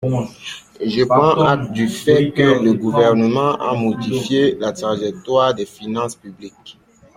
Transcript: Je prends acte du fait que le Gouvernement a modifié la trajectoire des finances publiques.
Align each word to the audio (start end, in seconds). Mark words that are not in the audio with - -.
Je 0.83 1.03
prends 1.03 1.45
acte 1.45 1.73
du 1.73 1.87
fait 1.87 2.31
que 2.31 2.41
le 2.41 2.73
Gouvernement 2.73 3.53
a 3.59 3.75
modifié 3.75 4.55
la 4.55 4.71
trajectoire 4.71 5.53
des 5.53 5.67
finances 5.67 6.15
publiques. 6.15 6.79